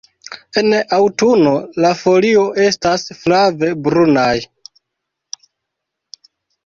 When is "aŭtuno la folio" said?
0.95-2.45